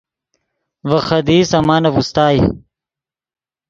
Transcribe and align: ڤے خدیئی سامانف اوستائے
ڤے 0.87 0.97
خدیئی 1.07 1.41
سامانف 1.51 1.95
اوستائے 1.97 2.39